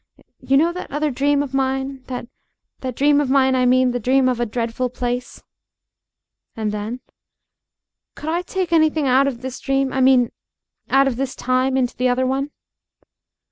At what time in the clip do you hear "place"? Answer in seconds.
4.89-5.43